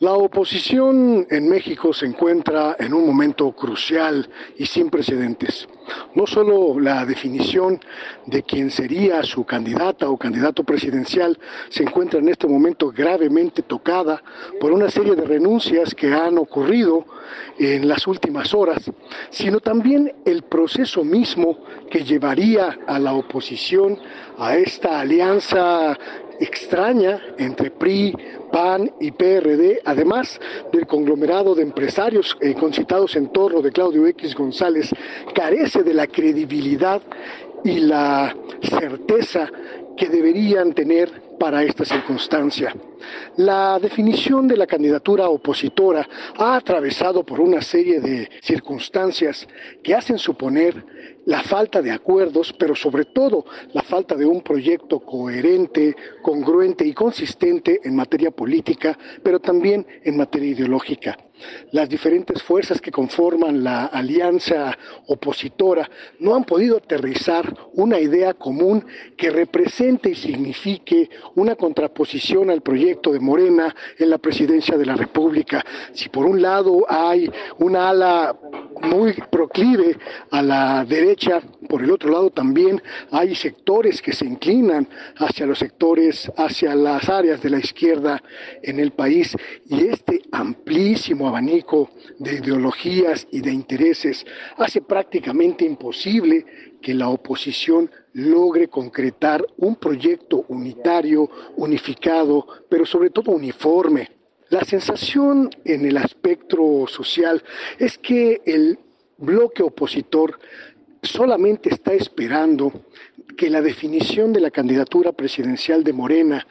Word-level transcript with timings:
La 0.00 0.12
oposición 0.12 1.26
en 1.28 1.48
México 1.48 1.92
se 1.92 2.06
encuentra 2.06 2.76
en 2.78 2.94
un 2.94 3.04
momento 3.04 3.50
crucial 3.50 4.30
y 4.56 4.64
sin 4.64 4.90
precedentes. 4.90 5.66
No 6.14 6.24
solo 6.24 6.78
la 6.78 7.04
definición 7.04 7.80
de 8.24 8.44
quién 8.44 8.70
sería 8.70 9.24
su 9.24 9.44
candidata 9.44 10.08
o 10.08 10.16
candidato 10.16 10.62
presidencial 10.62 11.36
se 11.68 11.82
encuentra 11.82 12.20
en 12.20 12.28
este 12.28 12.46
momento 12.46 12.92
gravemente 12.92 13.62
tocada 13.62 14.22
por 14.60 14.70
una 14.70 14.88
serie 14.88 15.16
de 15.16 15.24
renuncias 15.24 15.92
que 15.96 16.14
han 16.14 16.38
ocurrido 16.38 17.04
en 17.58 17.88
las 17.88 18.06
últimas 18.06 18.54
horas, 18.54 18.88
sino 19.30 19.58
también 19.58 20.14
el 20.24 20.42
proceso 20.42 21.02
mismo 21.02 21.58
que 21.90 22.04
llevaría 22.04 22.78
a 22.86 23.00
la 23.00 23.14
oposición 23.14 23.98
a 24.38 24.54
esta 24.54 25.00
alianza 25.00 25.98
extraña 26.38 27.20
entre 27.36 27.72
PRI, 27.72 28.14
PAN 28.50 28.90
y 29.00 29.10
PRD, 29.12 29.80
además 29.84 30.40
del 30.72 30.86
conglomerado 30.86 31.54
de 31.54 31.62
empresarios 31.62 32.36
eh, 32.40 32.54
concitados 32.54 33.16
en 33.16 33.28
torno 33.28 33.62
de 33.62 33.72
Claudio 33.72 34.06
X 34.06 34.34
González, 34.34 34.90
carece 35.34 35.82
de 35.82 35.94
la 35.94 36.06
credibilidad 36.06 37.02
y 37.64 37.80
la 37.80 38.34
certeza 38.62 39.50
que 39.96 40.08
deberían 40.08 40.72
tener 40.72 41.28
para 41.38 41.62
esta 41.62 41.84
circunstancia. 41.84 42.74
La 43.36 43.78
definición 43.78 44.48
de 44.48 44.56
la 44.56 44.66
candidatura 44.66 45.28
opositora 45.28 46.08
ha 46.36 46.56
atravesado 46.56 47.24
por 47.24 47.40
una 47.40 47.62
serie 47.62 48.00
de 48.00 48.28
circunstancias 48.42 49.46
que 49.82 49.94
hacen 49.94 50.18
suponer 50.18 50.84
la 51.28 51.42
falta 51.42 51.82
de 51.82 51.90
acuerdos, 51.90 52.54
pero 52.58 52.74
sobre 52.74 53.04
todo 53.04 53.44
la 53.74 53.82
falta 53.82 54.14
de 54.14 54.24
un 54.24 54.40
proyecto 54.40 55.00
coherente, 55.00 55.94
congruente 56.22 56.86
y 56.86 56.94
consistente 56.94 57.80
en 57.84 57.94
materia 57.94 58.30
política, 58.30 58.98
pero 59.22 59.38
también 59.38 59.86
en 60.04 60.16
materia 60.16 60.52
ideológica. 60.52 61.18
Las 61.70 61.88
diferentes 61.88 62.42
fuerzas 62.42 62.80
que 62.80 62.90
conforman 62.90 63.62
la 63.62 63.86
alianza 63.86 64.76
opositora 65.06 65.88
no 66.18 66.34
han 66.34 66.44
podido 66.44 66.78
aterrizar 66.78 67.54
una 67.74 68.00
idea 68.00 68.34
común 68.34 68.84
que 69.16 69.30
represente 69.30 70.10
y 70.10 70.14
signifique 70.14 71.10
una 71.36 71.54
contraposición 71.54 72.50
al 72.50 72.62
proyecto 72.62 73.12
de 73.12 73.20
Morena 73.20 73.74
en 73.98 74.10
la 74.10 74.18
presidencia 74.18 74.76
de 74.76 74.86
la 74.86 74.96
República. 74.96 75.64
Si 75.92 76.08
por 76.08 76.26
un 76.26 76.42
lado 76.42 76.84
hay 76.88 77.30
una 77.58 77.90
ala 77.90 78.36
muy 78.82 79.12
proclive 79.30 79.96
a 80.30 80.42
la 80.42 80.84
derecha, 80.84 81.17
por 81.68 81.82
el 81.82 81.90
otro 81.90 82.10
lado 82.10 82.30
también 82.30 82.82
hay 83.10 83.34
sectores 83.34 84.00
que 84.00 84.12
se 84.12 84.24
inclinan 84.24 84.88
hacia 85.16 85.46
los 85.46 85.58
sectores, 85.58 86.30
hacia 86.36 86.74
las 86.74 87.08
áreas 87.08 87.42
de 87.42 87.50
la 87.50 87.58
izquierda 87.58 88.22
en 88.62 88.80
el 88.80 88.92
país 88.92 89.36
y 89.66 89.86
este 89.86 90.22
amplísimo 90.32 91.28
abanico 91.28 91.90
de 92.18 92.34
ideologías 92.34 93.26
y 93.30 93.40
de 93.40 93.52
intereses 93.52 94.24
hace 94.56 94.80
prácticamente 94.80 95.64
imposible 95.64 96.44
que 96.80 96.94
la 96.94 97.08
oposición 97.08 97.90
logre 98.12 98.68
concretar 98.68 99.44
un 99.56 99.76
proyecto 99.76 100.44
unitario, 100.48 101.28
unificado, 101.56 102.46
pero 102.68 102.86
sobre 102.86 103.10
todo 103.10 103.32
uniforme. 103.32 104.10
La 104.50 104.64
sensación 104.64 105.50
en 105.64 105.84
el 105.84 105.98
aspecto 105.98 106.86
social 106.86 107.42
es 107.78 107.98
que 107.98 108.40
el 108.46 108.78
bloque 109.18 109.62
opositor 109.62 110.38
solamente 111.02 111.70
está 111.70 111.92
esperando 111.92 112.72
que 113.36 113.50
la 113.50 113.60
definición 113.60 114.32
de 114.32 114.40
la 114.40 114.50
candidatura 114.50 115.12
presidencial 115.12 115.84
de 115.84 115.92
Morena 115.92 116.46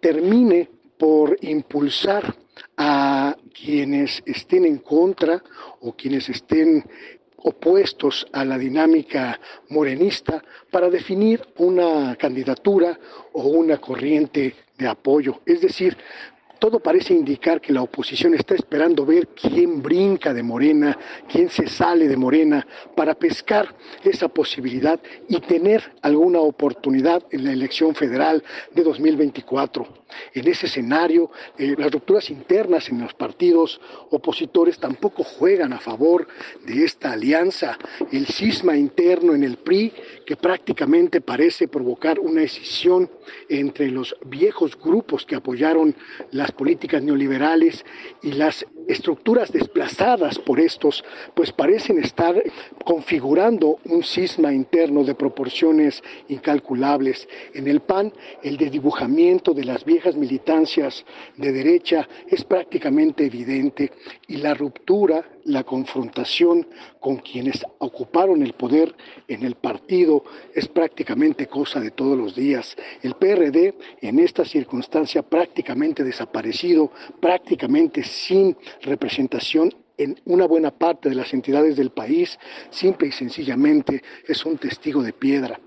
termine 0.00 0.68
por 0.98 1.36
impulsar 1.42 2.34
a 2.76 3.36
quienes 3.52 4.22
estén 4.26 4.64
en 4.64 4.78
contra 4.78 5.42
o 5.80 5.92
quienes 5.92 6.28
estén 6.28 6.84
opuestos 7.36 8.26
a 8.32 8.44
la 8.44 8.58
dinámica 8.58 9.38
morenista 9.68 10.42
para 10.70 10.88
definir 10.88 11.46
una 11.58 12.16
candidatura 12.16 12.98
o 13.32 13.48
una 13.48 13.78
corriente 13.78 14.54
de 14.78 14.88
apoyo. 14.88 15.40
Es 15.44 15.60
decir, 15.60 15.96
todo 16.64 16.80
parece 16.80 17.12
indicar 17.12 17.60
que 17.60 17.74
la 17.74 17.82
oposición 17.82 18.32
está 18.32 18.54
esperando 18.54 19.04
ver 19.04 19.28
quién 19.28 19.82
brinca 19.82 20.32
de 20.32 20.42
Morena, 20.42 20.98
quién 21.30 21.50
se 21.50 21.66
sale 21.66 22.08
de 22.08 22.16
Morena, 22.16 22.66
para 22.96 23.14
pescar 23.14 23.74
esa 24.02 24.28
posibilidad 24.28 24.98
y 25.28 25.40
tener 25.40 25.92
alguna 26.00 26.38
oportunidad 26.38 27.22
en 27.30 27.44
la 27.44 27.52
elección 27.52 27.94
federal 27.94 28.42
de 28.72 28.82
2024. 28.82 30.04
En 30.32 30.48
ese 30.48 30.66
escenario, 30.66 31.30
eh, 31.58 31.74
las 31.76 31.90
rupturas 31.90 32.30
internas 32.30 32.88
en 32.88 33.00
los 33.00 33.14
partidos 33.14 33.80
opositores 34.10 34.78
tampoco 34.78 35.22
juegan 35.22 35.72
a 35.72 35.80
favor 35.80 36.26
de 36.64 36.84
esta 36.84 37.12
alianza. 37.12 37.78
El 38.10 38.26
cisma 38.26 38.76
interno 38.76 39.34
en 39.34 39.44
el 39.44 39.56
PRI, 39.56 39.92
que 40.24 40.36
prácticamente 40.36 41.20
parece 41.20 41.68
provocar 41.68 42.18
una 42.20 42.40
decisión 42.40 43.10
entre 43.48 43.90
los 43.90 44.16
viejos 44.24 44.78
grupos 44.78 45.26
que 45.26 45.36
apoyaron 45.36 45.94
las 46.30 46.52
políticas 46.54 47.02
neoliberales 47.02 47.84
y 48.22 48.32
las 48.32 48.66
estructuras 48.88 49.52
desplazadas 49.52 50.38
por 50.38 50.60
estos, 50.60 51.04
pues 51.34 51.52
parecen 51.52 51.98
estar 51.98 52.42
configurando 52.84 53.78
un 53.84 54.02
cisma 54.02 54.52
interno 54.52 55.04
de 55.04 55.14
proporciones 55.14 56.02
incalculables. 56.28 57.28
En 57.54 57.68
el 57.68 57.80
PAN, 57.80 58.12
el 58.42 58.56
desdibujamiento 58.56 59.54
de 59.54 59.64
las 59.64 59.84
viejas 59.84 60.16
militancias 60.16 61.04
de 61.36 61.52
derecha 61.52 62.08
es 62.28 62.44
prácticamente 62.44 63.26
evidente 63.26 63.92
y 64.28 64.36
la 64.36 64.54
ruptura 64.54 65.24
la 65.44 65.64
confrontación 65.64 66.66
con 67.00 67.16
quienes 67.16 67.64
ocuparon 67.78 68.42
el 68.42 68.54
poder 68.54 68.94
en 69.28 69.44
el 69.44 69.54
partido 69.56 70.24
es 70.54 70.68
prácticamente 70.68 71.46
cosa 71.46 71.80
de 71.80 71.90
todos 71.90 72.16
los 72.16 72.34
días. 72.34 72.76
El 73.02 73.14
PRD 73.14 73.74
en 74.00 74.18
esta 74.18 74.44
circunstancia 74.44 75.22
prácticamente 75.22 76.04
desaparecido, 76.04 76.90
prácticamente 77.20 78.02
sin 78.02 78.56
representación 78.82 79.74
en 79.96 80.20
una 80.24 80.46
buena 80.46 80.72
parte 80.72 81.08
de 81.08 81.14
las 81.14 81.32
entidades 81.34 81.76
del 81.76 81.90
país, 81.90 82.38
simple 82.70 83.08
y 83.08 83.12
sencillamente 83.12 84.02
es 84.26 84.44
un 84.44 84.58
testigo 84.58 85.02
de 85.02 85.12
piedra. 85.12 85.60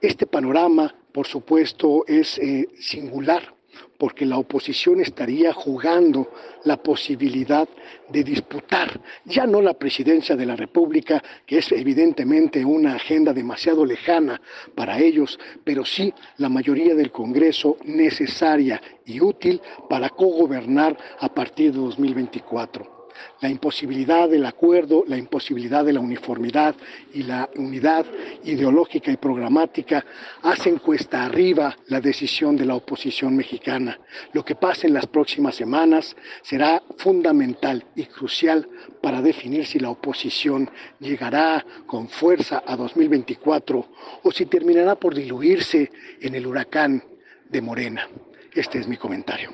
Este 0.00 0.26
panorama, 0.26 0.94
por 1.12 1.26
supuesto, 1.26 2.04
es 2.06 2.38
eh, 2.38 2.68
singular 2.78 3.57
porque 3.96 4.24
la 4.26 4.38
oposición 4.38 5.00
estaría 5.00 5.52
jugando 5.52 6.30
la 6.64 6.76
posibilidad 6.76 7.68
de 8.08 8.24
disputar 8.24 9.00
ya 9.24 9.46
no 9.46 9.60
la 9.60 9.74
presidencia 9.74 10.36
de 10.36 10.46
la 10.46 10.56
República, 10.56 11.22
que 11.46 11.58
es 11.58 11.72
evidentemente 11.72 12.64
una 12.64 12.94
agenda 12.94 13.32
demasiado 13.32 13.84
lejana 13.84 14.40
para 14.74 14.98
ellos, 14.98 15.38
pero 15.64 15.84
sí 15.84 16.12
la 16.38 16.48
mayoría 16.48 16.94
del 16.94 17.10
Congreso 17.10 17.76
necesaria 17.84 18.80
y 19.04 19.20
útil 19.20 19.60
para 19.88 20.10
cogobernar 20.10 20.96
a 21.20 21.32
partir 21.32 21.72
de 21.72 21.78
2024 21.78 22.97
la 23.40 23.48
imposibilidad 23.48 24.28
del 24.28 24.46
acuerdo, 24.46 25.04
la 25.06 25.16
imposibilidad 25.16 25.84
de 25.84 25.92
la 25.92 26.00
uniformidad 26.00 26.74
y 27.12 27.22
la 27.22 27.48
unidad 27.56 28.06
ideológica 28.44 29.10
y 29.10 29.16
programática 29.16 30.04
hacen 30.42 30.78
cuesta 30.78 31.24
arriba 31.24 31.76
la 31.86 32.00
decisión 32.00 32.56
de 32.56 32.66
la 32.66 32.74
oposición 32.74 33.36
mexicana. 33.36 33.98
Lo 34.32 34.44
que 34.44 34.54
pase 34.54 34.86
en 34.86 34.94
las 34.94 35.06
próximas 35.06 35.54
semanas 35.54 36.16
será 36.42 36.82
fundamental 36.96 37.84
y 37.94 38.04
crucial 38.04 38.68
para 39.00 39.22
definir 39.22 39.66
si 39.66 39.78
la 39.78 39.90
oposición 39.90 40.70
llegará 40.98 41.64
con 41.86 42.08
fuerza 42.08 42.62
a 42.66 42.76
2024 42.76 43.86
o 44.22 44.32
si 44.32 44.46
terminará 44.46 44.94
por 44.96 45.14
diluirse 45.14 45.90
en 46.20 46.34
el 46.34 46.46
huracán 46.46 47.02
de 47.48 47.60
Morena. 47.60 48.08
Este 48.54 48.78
es 48.78 48.88
mi 48.88 48.96
comentario. 48.96 49.50